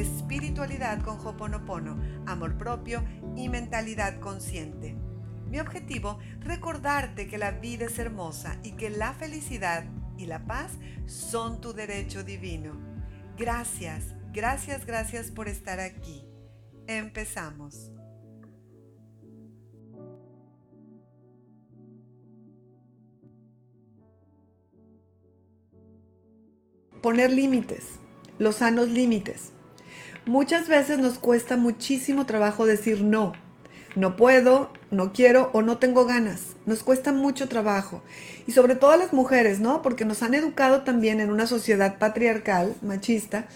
Espiritualidad 0.00 1.02
con 1.02 1.18
Hoponopono, 1.26 2.00
amor 2.26 2.56
propio 2.56 3.02
y 3.36 3.48
mentalidad 3.48 4.20
consciente. 4.20 4.96
Mi 5.50 5.58
objetivo, 5.58 6.18
recordarte 6.40 7.26
que 7.26 7.38
la 7.38 7.50
vida 7.52 7.86
es 7.86 7.98
hermosa 7.98 8.58
y 8.62 8.72
que 8.72 8.90
la 8.90 9.12
felicidad 9.14 9.84
y 10.16 10.26
la 10.26 10.46
paz 10.46 10.72
son 11.06 11.60
tu 11.60 11.72
derecho 11.72 12.22
divino. 12.22 12.72
Gracias, 13.36 14.14
gracias, 14.32 14.86
gracias 14.86 15.30
por 15.30 15.48
estar 15.48 15.80
aquí. 15.80 16.24
Empezamos. 16.86 17.90
poner 27.02 27.30
límites, 27.30 27.84
los 28.38 28.56
sanos 28.56 28.88
límites. 28.88 29.52
Muchas 30.28 30.68
veces 30.68 30.98
nos 30.98 31.18
cuesta 31.18 31.56
muchísimo 31.56 32.26
trabajo 32.26 32.66
decir 32.66 33.00
no. 33.00 33.32
No 33.96 34.14
puedo, 34.14 34.70
no 34.90 35.14
quiero 35.14 35.48
o 35.54 35.62
no 35.62 35.78
tengo 35.78 36.04
ganas. 36.04 36.54
Nos 36.66 36.82
cuesta 36.82 37.12
mucho 37.12 37.48
trabajo. 37.48 38.02
Y 38.46 38.52
sobre 38.52 38.74
todo 38.74 38.90
a 38.90 38.98
las 38.98 39.14
mujeres, 39.14 39.58
¿no? 39.58 39.80
Porque 39.80 40.04
nos 40.04 40.22
han 40.22 40.34
educado 40.34 40.82
también 40.82 41.20
en 41.20 41.30
una 41.30 41.46
sociedad 41.46 41.96
patriarcal, 41.96 42.74
machista, 42.82 43.46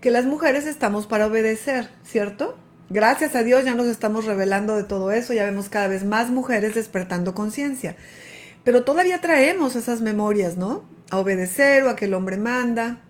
que 0.00 0.10
las 0.10 0.24
mujeres 0.24 0.64
estamos 0.64 1.06
para 1.06 1.26
obedecer, 1.26 1.90
¿cierto? 2.02 2.56
Gracias 2.88 3.34
a 3.34 3.42
Dios 3.42 3.66
ya 3.66 3.74
nos 3.74 3.88
estamos 3.88 4.24
revelando 4.24 4.74
de 4.74 4.84
todo 4.84 5.12
eso, 5.12 5.34
ya 5.34 5.44
vemos 5.44 5.68
cada 5.68 5.88
vez 5.88 6.02
más 6.02 6.30
mujeres 6.30 6.74
despertando 6.74 7.34
conciencia. 7.34 7.94
Pero 8.64 8.84
todavía 8.84 9.20
traemos 9.20 9.76
esas 9.76 10.00
memorias, 10.00 10.56
¿no? 10.56 10.82
A 11.10 11.18
obedecer 11.18 11.82
o 11.82 11.90
a 11.90 11.96
que 11.96 12.06
el 12.06 12.14
hombre 12.14 12.38
manda, 12.38 13.02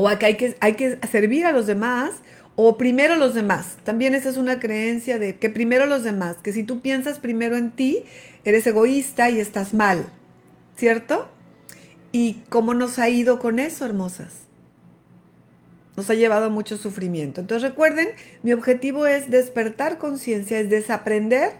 o 0.00 0.18
que 0.18 0.26
hay 0.26 0.36
que, 0.36 0.56
hay 0.60 0.74
que 0.74 0.98
servir 1.10 1.44
a 1.44 1.52
los 1.52 1.66
demás, 1.66 2.12
o 2.54 2.76
primero 2.76 3.16
los 3.16 3.34
demás. 3.34 3.76
También 3.84 4.14
esa 4.14 4.28
es 4.28 4.36
una 4.36 4.60
creencia 4.60 5.18
de 5.18 5.36
que 5.36 5.50
primero 5.50 5.86
los 5.86 6.04
demás, 6.04 6.36
que 6.42 6.52
si 6.52 6.62
tú 6.62 6.80
piensas 6.80 7.18
primero 7.18 7.56
en 7.56 7.72
ti, 7.72 8.04
eres 8.44 8.66
egoísta 8.66 9.28
y 9.30 9.40
estás 9.40 9.74
mal, 9.74 10.06
¿cierto? 10.76 11.28
¿Y 12.12 12.42
cómo 12.48 12.74
nos 12.74 12.98
ha 12.98 13.08
ido 13.08 13.38
con 13.38 13.58
eso, 13.58 13.84
hermosas? 13.84 14.32
Nos 15.96 16.08
ha 16.10 16.14
llevado 16.14 16.46
a 16.46 16.48
mucho 16.48 16.76
sufrimiento. 16.76 17.40
Entonces 17.40 17.68
recuerden, 17.68 18.08
mi 18.44 18.52
objetivo 18.52 19.06
es 19.06 19.30
despertar 19.30 19.98
conciencia, 19.98 20.60
es 20.60 20.70
desaprender 20.70 21.54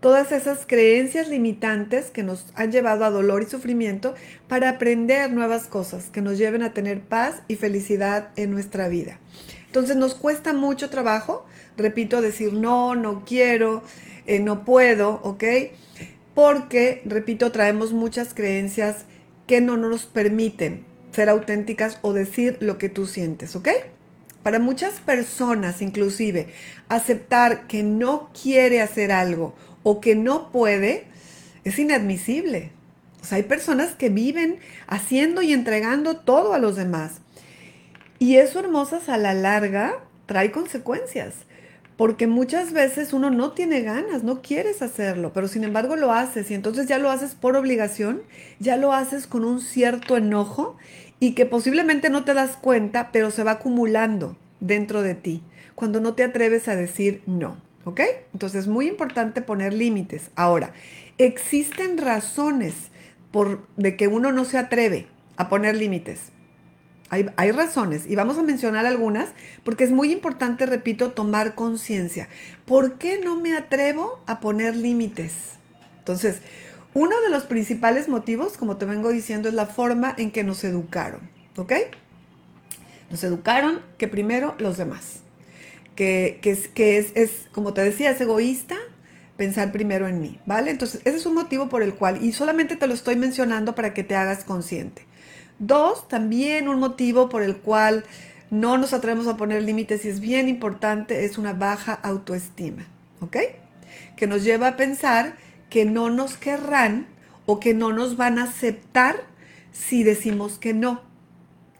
todas 0.00 0.32
esas 0.32 0.64
creencias 0.66 1.28
limitantes 1.28 2.10
que 2.10 2.22
nos 2.22 2.46
han 2.54 2.70
llevado 2.70 3.04
a 3.04 3.10
dolor 3.10 3.42
y 3.42 3.46
sufrimiento 3.46 4.14
para 4.46 4.68
aprender 4.68 5.32
nuevas 5.32 5.66
cosas 5.66 6.10
que 6.10 6.22
nos 6.22 6.38
lleven 6.38 6.62
a 6.62 6.72
tener 6.72 7.00
paz 7.00 7.42
y 7.48 7.56
felicidad 7.56 8.30
en 8.36 8.50
nuestra 8.50 8.88
vida. 8.88 9.18
Entonces 9.66 9.96
nos 9.96 10.14
cuesta 10.14 10.52
mucho 10.52 10.88
trabajo, 10.88 11.44
repito, 11.76 12.22
decir 12.22 12.52
no, 12.52 12.94
no 12.94 13.24
quiero, 13.24 13.82
eh, 14.26 14.38
no 14.38 14.64
puedo, 14.64 15.20
¿ok? 15.24 15.44
Porque, 16.34 17.02
repito, 17.04 17.50
traemos 17.52 17.92
muchas 17.92 18.32
creencias 18.32 19.04
que 19.46 19.60
no 19.60 19.76
nos 19.76 20.06
permiten 20.06 20.84
ser 21.12 21.28
auténticas 21.28 21.98
o 22.02 22.12
decir 22.12 22.56
lo 22.60 22.78
que 22.78 22.88
tú 22.88 23.06
sientes, 23.06 23.56
¿ok? 23.56 23.68
Para 24.42 24.60
muchas 24.60 25.00
personas, 25.00 25.82
inclusive, 25.82 26.48
aceptar 26.88 27.66
que 27.66 27.82
no 27.82 28.30
quiere 28.40 28.80
hacer 28.80 29.10
algo 29.10 29.54
o 29.88 30.02
que 30.02 30.14
no 30.14 30.52
puede, 30.52 31.06
es 31.64 31.78
inadmisible. 31.78 32.72
O 33.22 33.24
sea, 33.24 33.36
hay 33.36 33.44
personas 33.44 33.94
que 33.94 34.10
viven 34.10 34.58
haciendo 34.86 35.40
y 35.40 35.54
entregando 35.54 36.18
todo 36.18 36.52
a 36.52 36.58
los 36.58 36.76
demás. 36.76 37.22
Y 38.18 38.36
eso, 38.36 38.60
hermosas, 38.60 39.08
a 39.08 39.16
la 39.16 39.32
larga 39.32 39.94
trae 40.26 40.50
consecuencias. 40.50 41.36
Porque 41.96 42.26
muchas 42.26 42.74
veces 42.74 43.14
uno 43.14 43.30
no 43.30 43.52
tiene 43.52 43.80
ganas, 43.80 44.24
no 44.24 44.42
quieres 44.42 44.82
hacerlo, 44.82 45.32
pero 45.32 45.48
sin 45.48 45.64
embargo 45.64 45.96
lo 45.96 46.12
haces 46.12 46.50
y 46.50 46.54
entonces 46.54 46.86
ya 46.86 46.98
lo 46.98 47.10
haces 47.10 47.34
por 47.34 47.56
obligación, 47.56 48.20
ya 48.60 48.76
lo 48.76 48.92
haces 48.92 49.26
con 49.26 49.42
un 49.42 49.62
cierto 49.62 50.18
enojo 50.18 50.76
y 51.18 51.34
que 51.34 51.46
posiblemente 51.46 52.10
no 52.10 52.24
te 52.24 52.34
das 52.34 52.58
cuenta, 52.58 53.10
pero 53.10 53.30
se 53.30 53.42
va 53.42 53.52
acumulando 53.52 54.36
dentro 54.60 55.00
de 55.00 55.14
ti 55.14 55.42
cuando 55.74 55.98
no 55.98 56.12
te 56.12 56.24
atreves 56.24 56.68
a 56.68 56.76
decir 56.76 57.22
no. 57.24 57.67
¿Ok? 57.88 58.00
Entonces 58.34 58.64
es 58.64 58.68
muy 58.68 58.86
importante 58.86 59.40
poner 59.40 59.72
límites. 59.72 60.30
Ahora, 60.36 60.74
existen 61.16 61.96
razones 61.96 62.74
de 63.76 63.96
que 63.96 64.08
uno 64.08 64.30
no 64.30 64.44
se 64.44 64.58
atreve 64.58 65.06
a 65.38 65.48
poner 65.48 65.74
límites. 65.74 66.20
Hay, 67.08 67.30
hay, 67.36 67.50
razones 67.50 68.04
y 68.06 68.14
vamos 68.14 68.36
a 68.36 68.42
mencionar 68.42 68.84
algunas 68.84 69.30
porque 69.64 69.84
es 69.84 69.90
muy 69.90 70.12
importante, 70.12 70.66
repito, 70.66 71.12
tomar 71.12 71.54
conciencia. 71.54 72.28
¿Por 72.66 72.98
qué 72.98 73.18
no 73.24 73.40
me 73.40 73.56
atrevo 73.56 74.22
a 74.26 74.40
poner 74.40 74.76
límites? 74.76 75.32
Entonces, 76.00 76.42
uno 76.92 77.18
de 77.22 77.30
los 77.30 77.44
principales 77.44 78.06
motivos, 78.06 78.58
como 78.58 78.76
te 78.76 78.84
vengo 78.84 79.08
diciendo, 79.08 79.48
es 79.48 79.54
la 79.54 79.64
forma 79.64 80.14
en 80.18 80.30
que 80.30 80.44
nos 80.44 80.62
educaron. 80.62 81.30
¿Ok? 81.56 81.72
Nos 83.10 83.24
educaron 83.24 83.80
que 83.96 84.08
primero 84.08 84.54
los 84.58 84.76
demás 84.76 85.22
que, 85.98 86.38
es, 86.44 87.12
es, 87.16 87.48
como 87.50 87.74
te 87.74 87.80
decía, 87.80 88.12
es 88.12 88.20
egoísta 88.20 88.76
pensar 89.36 89.72
primero 89.72 90.06
en 90.06 90.20
mí, 90.20 90.38
¿vale? 90.46 90.70
Entonces, 90.70 91.00
ese 91.04 91.16
es 91.16 91.26
un 91.26 91.34
motivo 91.34 91.68
por 91.68 91.82
el 91.82 91.94
cual, 91.94 92.22
y 92.24 92.30
solamente 92.30 92.76
te 92.76 92.86
lo 92.86 92.94
estoy 92.94 93.16
mencionando 93.16 93.74
para 93.74 93.94
que 93.94 94.04
te 94.04 94.14
hagas 94.14 94.44
consciente. 94.44 95.06
Dos, 95.58 96.06
también 96.06 96.68
un 96.68 96.78
motivo 96.78 97.28
por 97.28 97.42
el 97.42 97.56
cual 97.56 98.04
no 98.48 98.78
nos 98.78 98.92
atrevemos 98.92 99.26
a 99.26 99.36
poner 99.36 99.64
límites 99.64 100.04
y 100.04 100.08
es 100.08 100.20
bien 100.20 100.48
importante, 100.48 101.24
es 101.24 101.36
una 101.36 101.52
baja 101.52 101.94
autoestima, 101.94 102.86
¿ok? 103.20 103.36
Que 104.14 104.28
nos 104.28 104.44
lleva 104.44 104.68
a 104.68 104.76
pensar 104.76 105.34
que 105.68 105.84
no 105.84 106.10
nos 106.10 106.36
querrán 106.36 107.08
o 107.44 107.58
que 107.58 107.74
no 107.74 107.92
nos 107.92 108.16
van 108.16 108.38
a 108.38 108.44
aceptar 108.44 109.16
si 109.72 110.04
decimos 110.04 110.58
que 110.58 110.74
no. 110.74 111.02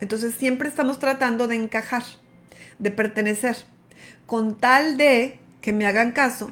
Entonces 0.00 0.34
siempre 0.34 0.68
estamos 0.68 0.98
tratando 0.98 1.46
de 1.46 1.54
encajar, 1.54 2.02
de 2.80 2.90
pertenecer 2.90 3.56
con 4.28 4.56
tal 4.56 4.98
de 4.98 5.38
que 5.62 5.72
me 5.72 5.86
hagan 5.86 6.12
caso, 6.12 6.50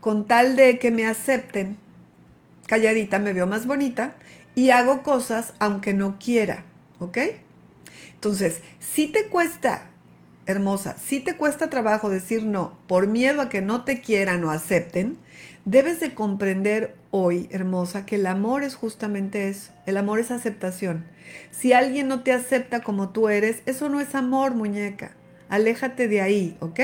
con 0.00 0.26
tal 0.26 0.56
de 0.56 0.80
que 0.80 0.90
me 0.90 1.06
acepten, 1.06 1.76
calladita 2.66 3.20
me 3.20 3.32
veo 3.32 3.46
más 3.46 3.64
bonita 3.64 4.16
y 4.56 4.70
hago 4.70 5.04
cosas 5.04 5.54
aunque 5.60 5.94
no 5.94 6.18
quiera, 6.18 6.64
¿ok? 6.98 7.18
Entonces, 8.14 8.60
si 8.80 9.06
te 9.06 9.28
cuesta, 9.28 9.88
hermosa, 10.46 10.96
si 10.98 11.20
te 11.20 11.36
cuesta 11.36 11.70
trabajo 11.70 12.10
decir 12.10 12.42
no 12.42 12.76
por 12.88 13.06
miedo 13.06 13.40
a 13.40 13.48
que 13.48 13.62
no 13.62 13.84
te 13.84 14.00
quieran 14.00 14.42
o 14.42 14.50
acepten, 14.50 15.16
debes 15.64 16.00
de 16.00 16.14
comprender 16.14 16.96
hoy, 17.12 17.48
hermosa, 17.52 18.04
que 18.04 18.16
el 18.16 18.26
amor 18.26 18.64
es 18.64 18.74
justamente 18.74 19.48
eso. 19.48 19.70
El 19.86 19.96
amor 19.96 20.18
es 20.18 20.32
aceptación. 20.32 21.06
Si 21.52 21.72
alguien 21.72 22.08
no 22.08 22.24
te 22.24 22.32
acepta 22.32 22.80
como 22.80 23.10
tú 23.10 23.28
eres, 23.28 23.62
eso 23.66 23.88
no 23.88 24.00
es 24.00 24.16
amor, 24.16 24.56
muñeca. 24.56 25.12
Aléjate 25.48 26.08
de 26.08 26.20
ahí, 26.20 26.56
¿ok? 26.58 26.80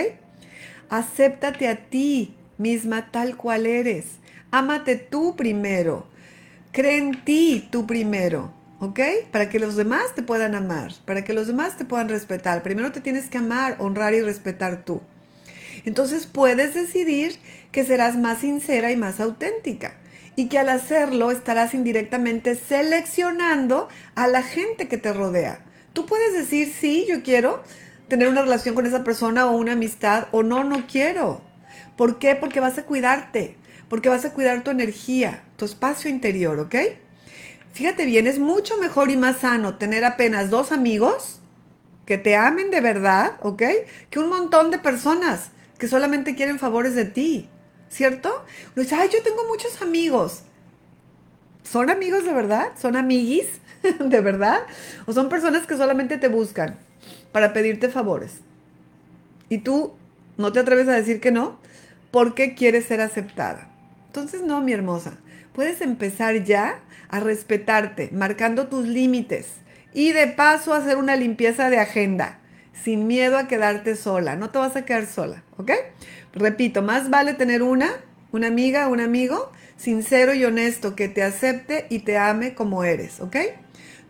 Acéptate 0.88 1.68
a 1.68 1.76
ti 1.88 2.34
misma 2.56 3.10
tal 3.10 3.36
cual 3.36 3.66
eres. 3.66 4.06
Ámate 4.50 4.96
tú 4.96 5.36
primero. 5.36 6.06
Cree 6.72 6.98
en 6.98 7.24
ti 7.24 7.68
tú 7.70 7.86
primero. 7.86 8.52
¿Ok? 8.80 9.00
Para 9.32 9.48
que 9.48 9.58
los 9.58 9.74
demás 9.74 10.14
te 10.14 10.22
puedan 10.22 10.54
amar, 10.54 10.92
para 11.04 11.24
que 11.24 11.32
los 11.32 11.48
demás 11.48 11.76
te 11.76 11.84
puedan 11.84 12.08
respetar. 12.08 12.62
Primero 12.62 12.92
te 12.92 13.00
tienes 13.00 13.28
que 13.28 13.38
amar, 13.38 13.76
honrar 13.80 14.14
y 14.14 14.20
respetar 14.20 14.84
tú. 14.84 15.00
Entonces 15.84 16.26
puedes 16.26 16.74
decidir 16.74 17.36
que 17.72 17.84
serás 17.84 18.16
más 18.16 18.38
sincera 18.38 18.92
y 18.92 18.96
más 18.96 19.18
auténtica. 19.18 19.94
Y 20.36 20.48
que 20.48 20.58
al 20.60 20.68
hacerlo 20.68 21.32
estarás 21.32 21.74
indirectamente 21.74 22.54
seleccionando 22.54 23.88
a 24.14 24.28
la 24.28 24.42
gente 24.42 24.86
que 24.86 24.96
te 24.96 25.12
rodea. 25.12 25.64
Tú 25.92 26.06
puedes 26.06 26.32
decir, 26.32 26.72
sí, 26.72 27.04
yo 27.08 27.24
quiero 27.24 27.64
tener 28.08 28.28
una 28.28 28.42
relación 28.42 28.74
con 28.74 28.86
esa 28.86 29.04
persona 29.04 29.46
o 29.46 29.56
una 29.56 29.72
amistad, 29.72 30.28
o 30.32 30.42
no, 30.42 30.64
no 30.64 30.86
quiero. 30.86 31.42
¿Por 31.96 32.18
qué? 32.18 32.34
Porque 32.34 32.60
vas 32.60 32.78
a 32.78 32.84
cuidarte, 32.84 33.56
porque 33.88 34.08
vas 34.08 34.24
a 34.24 34.32
cuidar 34.32 34.64
tu 34.64 34.70
energía, 34.70 35.44
tu 35.56 35.64
espacio 35.64 36.10
interior, 36.10 36.58
¿ok? 36.58 36.74
Fíjate 37.72 38.06
bien, 38.06 38.26
es 38.26 38.38
mucho 38.38 38.76
mejor 38.78 39.10
y 39.10 39.16
más 39.16 39.38
sano 39.38 39.76
tener 39.76 40.04
apenas 40.04 40.50
dos 40.50 40.72
amigos 40.72 41.40
que 42.06 42.18
te 42.18 42.34
amen 42.34 42.70
de 42.70 42.80
verdad, 42.80 43.32
¿ok? 43.42 43.62
Que 44.10 44.18
un 44.18 44.30
montón 44.30 44.70
de 44.70 44.78
personas 44.78 45.50
que 45.78 45.88
solamente 45.88 46.34
quieren 46.34 46.58
favores 46.58 46.94
de 46.94 47.04
ti, 47.04 47.48
¿cierto? 47.90 48.44
Uno 48.74 48.82
dice, 48.82 48.94
ay, 48.94 49.10
yo 49.12 49.22
tengo 49.22 49.46
muchos 49.46 49.82
amigos. 49.82 50.42
¿Son 51.62 51.90
amigos 51.90 52.24
de 52.24 52.32
verdad? 52.32 52.72
¿Son 52.80 52.96
amiguis 52.96 53.46
de 54.00 54.20
verdad? 54.20 54.62
¿O 55.06 55.12
son 55.12 55.28
personas 55.28 55.66
que 55.66 55.76
solamente 55.76 56.16
te 56.16 56.28
buscan 56.28 56.78
para 57.32 57.52
pedirte 57.52 57.88
favores? 57.88 58.40
Y 59.48 59.58
tú 59.58 59.94
no 60.36 60.52
te 60.52 60.60
atreves 60.60 60.88
a 60.88 60.92
decir 60.92 61.20
que 61.20 61.32
no 61.32 61.58
porque 62.10 62.54
quieres 62.54 62.86
ser 62.86 63.00
aceptada. 63.00 63.68
Entonces, 64.06 64.42
no, 64.42 64.60
mi 64.60 64.72
hermosa, 64.72 65.18
puedes 65.52 65.80
empezar 65.80 66.44
ya 66.44 66.80
a 67.08 67.20
respetarte, 67.20 68.10
marcando 68.12 68.68
tus 68.68 68.86
límites 68.86 69.48
y 69.92 70.12
de 70.12 70.26
paso 70.28 70.74
hacer 70.74 70.96
una 70.96 71.16
limpieza 71.16 71.70
de 71.70 71.78
agenda, 71.78 72.38
sin 72.72 73.06
miedo 73.06 73.38
a 73.38 73.48
quedarte 73.48 73.96
sola. 73.96 74.36
No 74.36 74.50
te 74.50 74.58
vas 74.58 74.76
a 74.76 74.84
quedar 74.84 75.06
sola, 75.06 75.42
¿ok? 75.56 75.72
Repito, 76.32 76.82
más 76.82 77.10
vale 77.10 77.34
tener 77.34 77.62
una, 77.62 77.90
una 78.32 78.46
amiga, 78.46 78.88
un 78.88 79.00
amigo, 79.00 79.50
sincero 79.76 80.34
y 80.34 80.44
honesto, 80.44 80.94
que 80.94 81.08
te 81.08 81.22
acepte 81.22 81.86
y 81.90 82.00
te 82.00 82.18
ame 82.18 82.54
como 82.54 82.84
eres, 82.84 83.20
¿ok? 83.20 83.36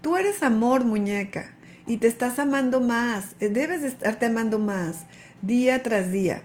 Tú 0.02 0.16
eres 0.16 0.42
amor, 0.42 0.84
muñeca, 0.84 1.54
y 1.88 1.96
te 1.96 2.06
estás 2.06 2.38
amando 2.38 2.80
más, 2.80 3.34
eh, 3.40 3.48
debes 3.48 3.80
de 3.80 3.88
estarte 3.88 4.26
amando 4.26 4.58
más, 4.58 5.06
día 5.40 5.82
tras 5.82 6.12
día. 6.12 6.42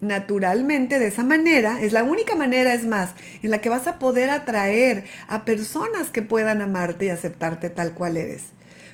Naturalmente, 0.00 0.98
de 0.98 1.08
esa 1.08 1.24
manera, 1.24 1.80
es 1.82 1.92
la 1.92 2.04
única 2.04 2.34
manera, 2.34 2.72
es 2.72 2.86
más, 2.86 3.10
en 3.42 3.50
la 3.50 3.60
que 3.60 3.68
vas 3.68 3.86
a 3.86 3.98
poder 3.98 4.30
atraer 4.30 5.04
a 5.28 5.44
personas 5.44 6.10
que 6.10 6.22
puedan 6.22 6.62
amarte 6.62 7.06
y 7.06 7.08
aceptarte 7.10 7.68
tal 7.68 7.92
cual 7.92 8.16
eres. 8.16 8.44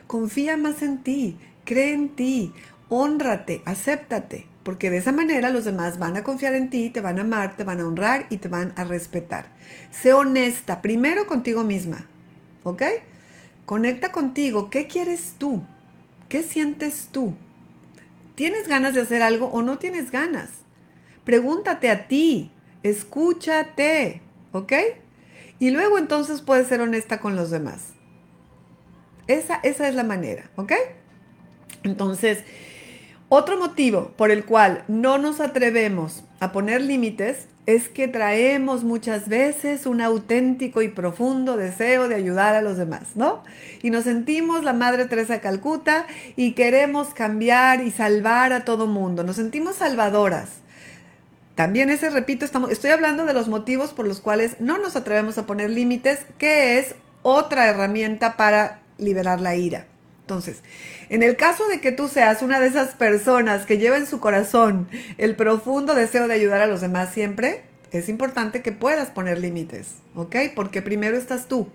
Confía 0.08 0.56
más 0.56 0.82
en 0.82 1.02
ti, 1.02 1.38
cree 1.64 1.92
en 1.92 2.08
ti, 2.08 2.52
honrate, 2.88 3.62
acéptate, 3.64 4.46
porque 4.64 4.90
de 4.90 4.96
esa 4.96 5.12
manera 5.12 5.50
los 5.50 5.64
demás 5.64 5.98
van 5.98 6.16
a 6.16 6.24
confiar 6.24 6.54
en 6.54 6.70
ti, 6.70 6.90
te 6.90 7.02
van 7.02 7.18
a 7.18 7.22
amar, 7.22 7.56
te 7.56 7.64
van 7.64 7.80
a 7.80 7.86
honrar 7.86 8.26
y 8.30 8.38
te 8.38 8.48
van 8.48 8.72
a 8.76 8.84
respetar. 8.84 9.46
Sé 9.92 10.12
honesta, 10.12 10.82
primero 10.82 11.26
contigo 11.26 11.62
misma, 11.62 12.06
¿ok? 12.64 12.82
Conecta 13.64 14.10
contigo, 14.10 14.70
¿qué 14.70 14.86
quieres 14.88 15.34
tú? 15.38 15.62
¿Qué 16.34 16.42
sientes 16.42 17.10
tú? 17.12 17.32
¿Tienes 18.34 18.66
ganas 18.66 18.92
de 18.92 19.02
hacer 19.02 19.22
algo 19.22 19.46
o 19.52 19.62
no 19.62 19.78
tienes 19.78 20.10
ganas? 20.10 20.50
Pregúntate 21.22 21.88
a 21.88 22.08
ti, 22.08 22.50
escúchate, 22.82 24.20
¿ok? 24.50 24.72
Y 25.60 25.70
luego 25.70 25.96
entonces 25.96 26.42
puedes 26.42 26.66
ser 26.66 26.80
honesta 26.80 27.20
con 27.20 27.36
los 27.36 27.52
demás. 27.52 27.90
Esa, 29.28 29.60
esa 29.62 29.86
es 29.86 29.94
la 29.94 30.02
manera, 30.02 30.50
¿ok? 30.56 30.72
Entonces, 31.84 32.42
otro 33.28 33.58
motivo 33.58 34.12
por 34.16 34.30
el 34.30 34.44
cual 34.44 34.84
no 34.88 35.18
nos 35.18 35.40
atrevemos 35.40 36.24
a 36.40 36.52
poner 36.52 36.80
límites 36.80 37.48
es 37.66 37.88
que 37.88 38.08
traemos 38.08 38.84
muchas 38.84 39.28
veces 39.28 39.86
un 39.86 40.02
auténtico 40.02 40.82
y 40.82 40.88
profundo 40.88 41.56
deseo 41.56 42.08
de 42.08 42.14
ayudar 42.14 42.54
a 42.54 42.62
los 42.62 42.76
demás, 42.76 43.16
¿no? 43.16 43.42
Y 43.82 43.90
nos 43.90 44.04
sentimos 44.04 44.64
la 44.64 44.74
Madre 44.74 45.06
Teresa 45.06 45.40
Calcuta 45.40 46.06
y 46.36 46.52
queremos 46.52 47.14
cambiar 47.14 47.80
y 47.80 47.90
salvar 47.90 48.52
a 48.52 48.64
todo 48.64 48.86
mundo. 48.86 49.24
Nos 49.24 49.36
sentimos 49.36 49.76
salvadoras. 49.76 50.48
También 51.54 51.88
ese, 51.88 52.10
repito, 52.10 52.44
estoy 52.44 52.90
hablando 52.90 53.24
de 53.24 53.32
los 53.32 53.48
motivos 53.48 53.92
por 53.92 54.06
los 54.06 54.20
cuales 54.20 54.56
no 54.60 54.76
nos 54.76 54.96
atrevemos 54.96 55.38
a 55.38 55.46
poner 55.46 55.70
límites, 55.70 56.18
que 56.36 56.78
es 56.78 56.94
otra 57.22 57.68
herramienta 57.68 58.36
para 58.36 58.80
liberar 58.98 59.40
la 59.40 59.54
ira. 59.54 59.86
Entonces, 60.24 60.62
en 61.10 61.22
el 61.22 61.36
caso 61.36 61.68
de 61.68 61.82
que 61.82 61.92
tú 61.92 62.08
seas 62.08 62.40
una 62.40 62.58
de 62.58 62.68
esas 62.68 62.94
personas 62.94 63.66
que 63.66 63.76
lleva 63.76 63.98
en 63.98 64.06
su 64.06 64.20
corazón 64.20 64.88
el 65.18 65.36
profundo 65.36 65.94
deseo 65.94 66.28
de 66.28 66.34
ayudar 66.34 66.62
a 66.62 66.66
los 66.66 66.80
demás 66.80 67.12
siempre, 67.12 67.64
es 67.92 68.08
importante 68.08 68.62
que 68.62 68.72
puedas 68.72 69.10
poner 69.10 69.38
límites, 69.38 69.96
¿ok? 70.14 70.36
Porque 70.54 70.80
primero 70.80 71.18
estás 71.18 71.46
tú. 71.46 71.68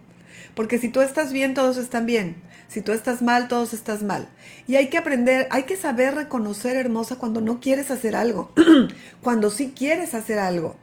Porque 0.55 0.79
si 0.79 0.89
tú 0.89 1.01
estás 1.01 1.31
bien, 1.31 1.53
todos 1.53 1.77
están 1.77 2.07
bien. 2.07 2.37
Si 2.67 2.81
tú 2.81 2.91
estás 2.91 3.21
mal, 3.21 3.47
todos 3.47 3.73
estás 3.73 4.01
mal. 4.01 4.27
Y 4.67 4.77
hay 4.77 4.89
que 4.89 4.97
aprender, 4.97 5.47
hay 5.51 5.63
que 5.63 5.77
saber 5.77 6.15
reconocer, 6.15 6.75
hermosa, 6.75 7.17
cuando 7.17 7.41
no 7.41 7.59
quieres 7.59 7.91
hacer 7.91 8.15
algo, 8.15 8.51
cuando 9.21 9.51
sí 9.51 9.73
quieres 9.77 10.15
hacer 10.15 10.39
algo. 10.39 10.75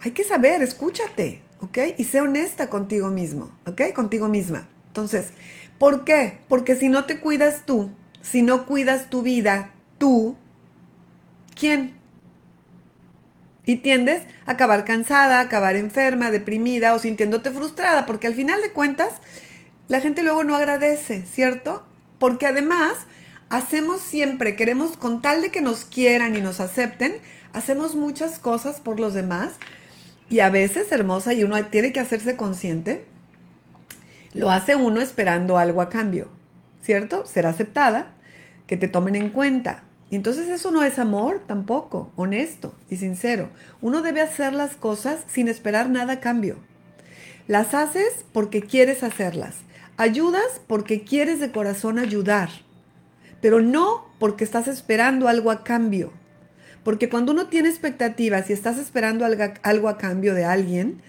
Hay 0.00 0.10
que 0.10 0.22
saber, 0.22 0.60
escúchate, 0.60 1.40
¿ok? 1.60 1.78
Y 1.96 2.04
sé 2.04 2.20
honesta 2.20 2.68
contigo 2.68 3.08
mismo, 3.08 3.50
¿ok? 3.66 3.94
Contigo 3.94 4.28
misma. 4.28 4.68
Entonces, 4.88 5.30
¿Por 5.78 6.04
qué? 6.04 6.38
Porque 6.48 6.76
si 6.76 6.88
no 6.88 7.04
te 7.04 7.20
cuidas 7.20 7.64
tú, 7.66 7.90
si 8.22 8.42
no 8.42 8.66
cuidas 8.66 9.10
tu 9.10 9.22
vida, 9.22 9.72
tú, 9.98 10.36
¿quién? 11.54 11.94
Y 13.66 13.76
tiendes 13.76 14.22
a 14.46 14.52
acabar 14.52 14.84
cansada, 14.84 15.40
acabar 15.40 15.76
enferma, 15.76 16.30
deprimida 16.30 16.94
o 16.94 16.98
sintiéndote 16.98 17.50
frustrada, 17.50 18.06
porque 18.06 18.26
al 18.26 18.34
final 18.34 18.60
de 18.62 18.72
cuentas 18.72 19.14
la 19.88 20.00
gente 20.00 20.22
luego 20.22 20.44
no 20.44 20.56
agradece, 20.56 21.22
¿cierto? 21.22 21.84
Porque 22.18 22.46
además 22.46 22.94
hacemos 23.50 24.00
siempre, 24.00 24.56
queremos 24.56 24.96
con 24.96 25.22
tal 25.22 25.42
de 25.42 25.50
que 25.50 25.60
nos 25.60 25.84
quieran 25.84 26.36
y 26.36 26.40
nos 26.40 26.60
acepten, 26.60 27.16
hacemos 27.52 27.94
muchas 27.94 28.38
cosas 28.38 28.80
por 28.80 29.00
los 29.00 29.14
demás 29.14 29.52
y 30.30 30.40
a 30.40 30.50
veces, 30.50 30.90
hermosa, 30.90 31.34
y 31.34 31.44
uno 31.44 31.62
tiene 31.66 31.92
que 31.92 32.00
hacerse 32.00 32.36
consciente, 32.36 33.04
lo 34.34 34.50
hace 34.50 34.76
uno 34.76 35.00
esperando 35.00 35.56
algo 35.56 35.80
a 35.80 35.88
cambio, 35.88 36.28
¿cierto? 36.82 37.24
Ser 37.24 37.46
aceptada, 37.46 38.08
que 38.66 38.76
te 38.76 38.88
tomen 38.88 39.14
en 39.16 39.30
cuenta. 39.30 39.84
Entonces 40.10 40.48
eso 40.48 40.70
no 40.70 40.82
es 40.82 40.98
amor 40.98 41.42
tampoco, 41.46 42.12
honesto 42.16 42.74
y 42.90 42.96
sincero. 42.96 43.48
Uno 43.80 44.02
debe 44.02 44.20
hacer 44.20 44.52
las 44.52 44.76
cosas 44.76 45.20
sin 45.26 45.48
esperar 45.48 45.88
nada 45.88 46.14
a 46.14 46.20
cambio. 46.20 46.56
Las 47.46 47.74
haces 47.74 48.24
porque 48.32 48.62
quieres 48.62 49.02
hacerlas. 49.02 49.54
Ayudas 49.96 50.60
porque 50.66 51.04
quieres 51.04 51.40
de 51.40 51.52
corazón 51.52 51.98
ayudar, 51.98 52.48
pero 53.40 53.60
no 53.60 54.06
porque 54.18 54.42
estás 54.42 54.66
esperando 54.66 55.28
algo 55.28 55.50
a 55.50 55.62
cambio. 55.62 56.12
Porque 56.82 57.08
cuando 57.08 57.32
uno 57.32 57.46
tiene 57.46 57.68
expectativas 57.68 58.50
y 58.50 58.52
estás 58.52 58.78
esperando 58.78 59.24
algo, 59.24 59.88
a 59.88 59.98
cambio 59.98 60.34
de 60.34 60.44
alguien, 60.44 61.00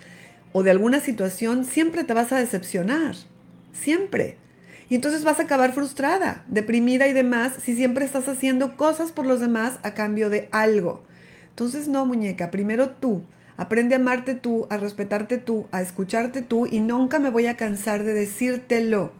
o 0.57 0.63
de 0.63 0.71
alguna 0.71 1.01
situación, 1.01 1.65
siempre 1.65 2.05
te 2.05 2.13
vas 2.13 2.31
a 2.31 2.37
decepcionar. 2.37 3.13
Siempre. 3.73 4.37
Y 4.87 4.95
entonces 4.95 5.25
vas 5.25 5.41
a 5.41 5.43
acabar 5.43 5.73
frustrada, 5.73 6.45
deprimida 6.47 7.09
y 7.09 7.13
demás 7.13 7.55
si 7.61 7.75
siempre 7.75 8.05
estás 8.05 8.29
haciendo 8.29 8.77
cosas 8.77 9.11
por 9.11 9.25
los 9.25 9.41
demás 9.41 9.79
a 9.83 9.93
cambio 9.93 10.29
de 10.29 10.47
algo. 10.53 11.03
Entonces 11.49 11.89
no, 11.89 12.05
muñeca, 12.05 12.51
primero 12.51 12.91
tú. 12.91 13.23
Aprende 13.57 13.95
a 13.95 13.97
amarte 13.97 14.33
tú, 14.33 14.65
a 14.69 14.77
respetarte 14.77 15.39
tú, 15.39 15.67
a 15.73 15.81
escucharte 15.81 16.41
tú 16.41 16.67
y 16.67 16.79
nunca 16.79 17.19
me 17.19 17.31
voy 17.31 17.47
a 17.47 17.57
cansar 17.57 18.05
de 18.05 18.13
decírtelo 18.13 19.11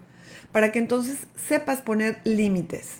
para 0.53 0.71
que 0.71 0.79
entonces 0.79 1.27
sepas 1.35 1.81
poner 1.81 2.21
límites. 2.23 2.99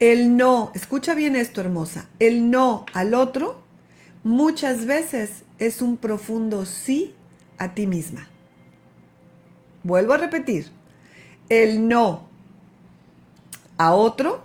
El 0.00 0.36
no, 0.36 0.72
escucha 0.74 1.14
bien 1.14 1.36
esto 1.36 1.60
hermosa, 1.60 2.08
el 2.18 2.50
no 2.50 2.86
al 2.92 3.14
otro 3.14 3.62
muchas 4.24 4.84
veces 4.84 5.44
es 5.60 5.80
un 5.80 5.96
profundo 5.96 6.66
sí 6.66 7.14
a 7.62 7.74
ti 7.74 7.86
misma. 7.86 8.28
Vuelvo 9.84 10.14
a 10.14 10.18
repetir, 10.18 10.66
el 11.48 11.88
no 11.88 12.28
a 13.78 13.94
otro 13.94 14.44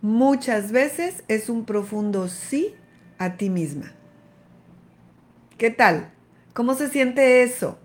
muchas 0.00 0.72
veces 0.72 1.24
es 1.28 1.48
un 1.48 1.64
profundo 1.64 2.28
sí 2.28 2.74
a 3.18 3.36
ti 3.36 3.50
misma. 3.50 3.92
¿Qué 5.58 5.70
tal? 5.70 6.12
¿Cómo 6.52 6.74
se 6.74 6.88
siente 6.88 7.42
eso? 7.42 7.78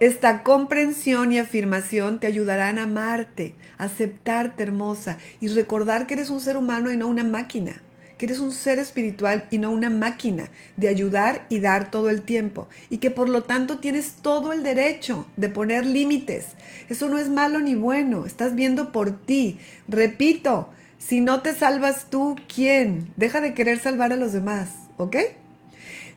Esta 0.00 0.42
comprensión 0.42 1.32
y 1.32 1.38
afirmación 1.38 2.18
te 2.18 2.26
ayudarán 2.26 2.78
a 2.78 2.84
amarte, 2.84 3.54
aceptarte 3.78 4.64
hermosa 4.64 5.18
y 5.40 5.48
recordar 5.48 6.06
que 6.06 6.14
eres 6.14 6.30
un 6.30 6.40
ser 6.40 6.56
humano 6.56 6.90
y 6.90 6.96
no 6.96 7.06
una 7.06 7.22
máquina 7.22 7.82
que 8.22 8.26
eres 8.26 8.38
un 8.38 8.52
ser 8.52 8.78
espiritual 8.78 9.48
y 9.50 9.58
no 9.58 9.72
una 9.72 9.90
máquina 9.90 10.48
de 10.76 10.86
ayudar 10.86 11.44
y 11.48 11.58
dar 11.58 11.90
todo 11.90 12.08
el 12.08 12.22
tiempo 12.22 12.68
y 12.88 12.98
que 12.98 13.10
por 13.10 13.28
lo 13.28 13.42
tanto 13.42 13.80
tienes 13.80 14.12
todo 14.22 14.52
el 14.52 14.62
derecho 14.62 15.26
de 15.36 15.48
poner 15.48 15.84
límites. 15.84 16.44
Eso 16.88 17.08
no 17.08 17.18
es 17.18 17.28
malo 17.28 17.58
ni 17.58 17.74
bueno, 17.74 18.24
estás 18.24 18.54
viendo 18.54 18.92
por 18.92 19.10
ti. 19.26 19.58
Repito, 19.88 20.68
si 20.98 21.20
no 21.20 21.42
te 21.42 21.52
salvas 21.52 22.10
tú, 22.10 22.36
¿quién? 22.46 23.10
Deja 23.16 23.40
de 23.40 23.54
querer 23.54 23.80
salvar 23.80 24.12
a 24.12 24.16
los 24.16 24.32
demás, 24.32 24.68
¿ok? 24.98 25.16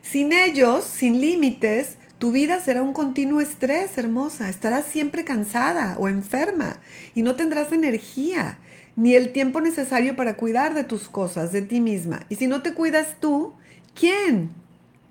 Sin 0.00 0.32
ellos, 0.32 0.84
sin 0.84 1.20
límites, 1.20 1.96
Tu 2.18 2.32
vida 2.32 2.60
será 2.60 2.82
un 2.82 2.94
continuo 2.94 3.42
estrés, 3.42 3.98
hermosa. 3.98 4.48
Estarás 4.48 4.86
siempre 4.86 5.24
cansada 5.24 5.96
o 5.98 6.08
enferma 6.08 6.78
y 7.14 7.22
no 7.22 7.34
tendrás 7.34 7.72
energía 7.72 8.58
ni 8.96 9.14
el 9.14 9.32
tiempo 9.32 9.60
necesario 9.60 10.16
para 10.16 10.36
cuidar 10.36 10.74
de 10.74 10.84
tus 10.84 11.08
cosas, 11.08 11.52
de 11.52 11.62
ti 11.62 11.80
misma. 11.80 12.26
Y 12.28 12.36
si 12.36 12.46
no 12.46 12.62
te 12.62 12.72
cuidas 12.72 13.16
tú, 13.20 13.52
¿quién? 13.94 14.50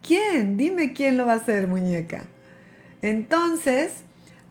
¿Quién? 0.02 0.58
Dime 0.58 0.94
quién 0.94 1.18
lo 1.18 1.26
va 1.26 1.34
a 1.34 1.38
hacer, 1.38 1.68
muñeca. 1.68 2.26
Entonces, 3.02 3.92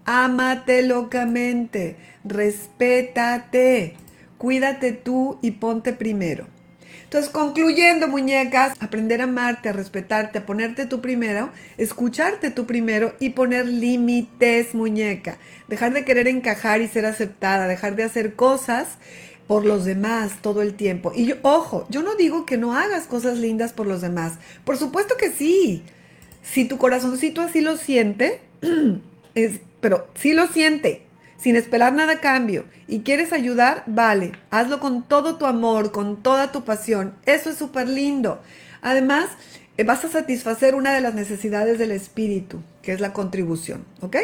ámate 0.04 0.82
locamente, 0.82 1.96
respétate, 2.24 3.96
cuídate 4.38 4.92
tú 4.92 5.38
y 5.42 5.52
ponte 5.52 5.92
primero. 5.92 6.46
Entonces, 7.02 7.30
concluyendo, 7.30 8.08
muñecas, 8.08 8.74
aprender 8.80 9.20
a 9.20 9.24
amarte, 9.24 9.68
a 9.68 9.72
respetarte, 9.72 10.38
a 10.38 10.46
ponerte 10.46 10.86
tú 10.86 11.00
primero, 11.00 11.50
escucharte 11.78 12.50
tú 12.50 12.66
primero 12.66 13.14
y 13.20 13.30
poner 13.30 13.66
límites, 13.66 14.74
muñeca. 14.74 15.38
Dejar 15.68 15.92
de 15.92 16.04
querer 16.04 16.28
encajar 16.28 16.80
y 16.80 16.88
ser 16.88 17.06
aceptada, 17.06 17.68
dejar 17.68 17.96
de 17.96 18.04
hacer 18.04 18.34
cosas 18.34 18.98
por 19.46 19.64
los 19.64 19.84
demás 19.84 20.32
todo 20.40 20.62
el 20.62 20.74
tiempo. 20.74 21.12
Y 21.14 21.34
ojo, 21.42 21.86
yo 21.90 22.02
no 22.02 22.14
digo 22.14 22.46
que 22.46 22.56
no 22.56 22.74
hagas 22.74 23.06
cosas 23.06 23.38
lindas 23.38 23.72
por 23.72 23.86
los 23.86 24.00
demás. 24.00 24.34
Por 24.64 24.76
supuesto 24.76 25.16
que 25.18 25.30
sí. 25.30 25.82
Si 26.42 26.66
tu 26.66 26.78
corazoncito 26.78 27.40
así 27.40 27.60
lo 27.60 27.76
siente, 27.76 28.40
es, 29.34 29.60
pero 29.80 30.08
sí 30.14 30.32
lo 30.32 30.46
siente, 30.48 31.02
sin 31.36 31.56
esperar 31.56 31.92
nada 31.92 32.14
a 32.14 32.20
cambio, 32.20 32.64
y 32.86 33.00
quieres 33.00 33.32
ayudar, 33.32 33.82
vale, 33.86 34.32
hazlo 34.50 34.80
con 34.80 35.02
todo 35.02 35.36
tu 35.36 35.46
amor, 35.46 35.92
con 35.92 36.22
toda 36.22 36.52
tu 36.52 36.64
pasión. 36.64 37.14
Eso 37.26 37.50
es 37.50 37.56
súper 37.56 37.88
lindo. 37.88 38.40
Además, 38.82 39.28
eh, 39.76 39.84
vas 39.84 40.04
a 40.04 40.08
satisfacer 40.08 40.74
una 40.74 40.94
de 40.94 41.00
las 41.00 41.14
necesidades 41.14 41.78
del 41.78 41.90
espíritu, 41.90 42.60
que 42.82 42.92
es 42.92 43.00
la 43.00 43.12
contribución, 43.12 43.84
¿ok? 44.00 44.16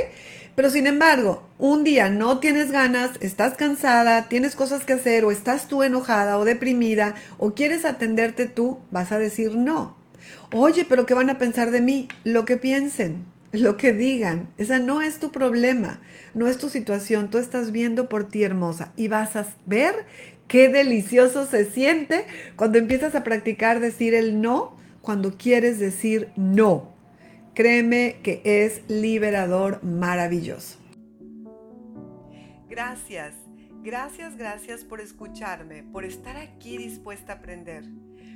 Pero 0.54 0.70
sin 0.70 0.86
embargo, 0.86 1.48
un 1.58 1.84
día 1.84 2.10
no 2.10 2.38
tienes 2.38 2.70
ganas, 2.70 3.12
estás 3.20 3.54
cansada, 3.54 4.28
tienes 4.28 4.54
cosas 4.54 4.84
que 4.84 4.92
hacer 4.92 5.24
o 5.24 5.30
estás 5.30 5.68
tú 5.68 5.82
enojada 5.82 6.38
o 6.38 6.44
deprimida 6.44 7.14
o 7.38 7.54
quieres 7.54 7.84
atenderte 7.84 8.46
tú, 8.46 8.78
vas 8.90 9.10
a 9.10 9.18
decir 9.18 9.56
no. 9.56 9.96
Oye, 10.52 10.84
pero 10.88 11.06
¿qué 11.06 11.14
van 11.14 11.30
a 11.30 11.38
pensar 11.38 11.70
de 11.70 11.80
mí? 11.80 12.08
Lo 12.24 12.44
que 12.44 12.56
piensen, 12.56 13.24
lo 13.52 13.76
que 13.76 13.92
digan. 13.92 14.48
Esa 14.58 14.78
no 14.78 15.02
es 15.02 15.18
tu 15.18 15.32
problema, 15.32 16.00
no 16.34 16.46
es 16.46 16.58
tu 16.58 16.68
situación. 16.68 17.30
Tú 17.30 17.38
estás 17.38 17.72
viendo 17.72 18.08
por 18.08 18.28
ti 18.28 18.42
hermosa 18.42 18.92
y 18.96 19.08
vas 19.08 19.36
a 19.36 19.46
ver 19.66 19.94
qué 20.48 20.68
delicioso 20.68 21.46
se 21.46 21.64
siente 21.64 22.26
cuando 22.56 22.78
empiezas 22.78 23.14
a 23.14 23.24
practicar 23.24 23.80
decir 23.80 24.14
el 24.14 24.40
no 24.40 24.76
cuando 25.00 25.36
quieres 25.36 25.78
decir 25.78 26.28
no. 26.36 26.92
Créeme 27.54 28.16
que 28.22 28.42
es 28.44 28.82
liberador 28.88 29.82
maravilloso. 29.82 30.78
Gracias, 32.68 33.34
gracias, 33.82 34.36
gracias 34.36 34.84
por 34.84 35.00
escucharme, 35.00 35.82
por 35.82 36.04
estar 36.04 36.36
aquí 36.36 36.78
dispuesta 36.78 37.32
a 37.32 37.36
aprender. 37.36 37.84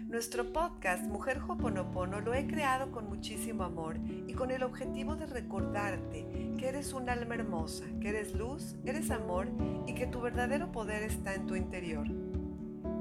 Nuestro 0.09 0.53
podcast 0.53 1.03
Mujer 1.05 1.41
Hoponopono 1.49 2.21
lo 2.21 2.35
he 2.35 2.47
creado 2.47 2.93
con 2.93 3.09
muchísimo 3.09 3.65
amor 3.65 3.97
y 4.29 4.35
con 4.35 4.51
el 4.51 4.63
objetivo 4.63 5.17
de 5.17 5.27
recordarte 5.27 6.55
que 6.59 6.69
eres 6.69 6.93
un 6.93 7.09
alma 7.09 7.35
hermosa, 7.35 7.85
que 8.01 8.11
eres 8.11 8.35
luz, 8.35 8.77
eres 8.85 9.11
amor 9.11 9.49
y 9.87 9.95
que 9.95 10.07
tu 10.07 10.21
verdadero 10.21 10.71
poder 10.71 11.03
está 11.03 11.35
en 11.35 11.47
tu 11.47 11.57
interior. 11.57 12.07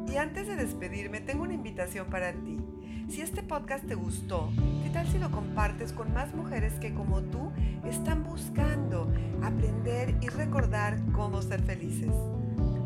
Y 0.07 0.17
antes 0.17 0.47
de 0.47 0.55
despedirme, 0.55 1.21
tengo 1.21 1.43
una 1.43 1.53
invitación 1.53 2.07
para 2.09 2.33
ti. 2.33 2.57
Si 3.09 3.21
este 3.21 3.43
podcast 3.43 3.85
te 3.85 3.95
gustó, 3.95 4.49
¿qué 4.83 4.89
tal 4.89 5.05
si 5.07 5.19
lo 5.19 5.29
compartes 5.29 5.93
con 5.93 6.13
más 6.13 6.33
mujeres 6.33 6.73
que 6.75 6.93
como 6.93 7.21
tú 7.21 7.51
están 7.85 8.23
buscando 8.23 9.11
aprender 9.43 10.15
y 10.21 10.29
recordar 10.29 10.99
cómo 11.11 11.41
ser 11.41 11.61
felices? 11.61 12.11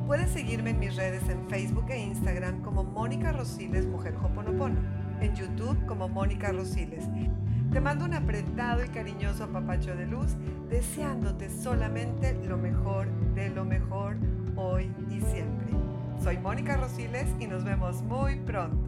Puedes 0.08 0.30
seguirme 0.30 0.70
en 0.70 0.80
mis 0.80 0.96
redes 0.96 1.28
en 1.28 1.50
Facebook 1.50 1.88
e 1.90 2.00
Instagram 2.00 2.62
como 2.62 2.86
Mónica 2.86 3.34
Rosiles 3.34 3.86
Mujer 3.86 4.16
Hoponopono, 4.16 4.80
en 5.20 5.36
YouTube 5.36 5.86
como 5.86 6.08
Mónica 6.08 6.54
Rosiles. 6.54 7.04
Te 7.74 7.82
mando 7.82 8.06
un 8.06 8.14
apretado 8.14 8.86
y 8.86 8.88
cariñoso 8.88 9.44
apapacho 9.44 9.98
de 9.98 10.06
luz, 10.06 10.38
deseándote 10.70 11.50
solamente 11.50 12.36
lo 12.46 12.58
mejor 12.58 13.10
de 13.36 13.50
lo 13.50 13.66
mejor 13.66 14.16
hoy 14.56 14.90
y 15.10 15.20
siempre. 15.20 15.74
Soy 16.24 16.38
Mónica 16.38 16.78
Rosiles 16.78 17.28
y 17.38 17.48
nos 17.48 17.66
vemos 17.66 18.02
muy 18.02 18.38
pronto. 18.38 18.87